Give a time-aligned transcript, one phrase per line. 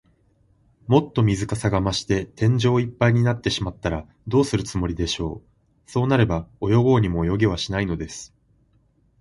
[0.87, 5.91] もっと水かさが増して、天井いっぱいになってしまったら、どうするつもりでしょう。
[5.91, 8.33] そうなれば、泳ごうにも泳げはしないのです。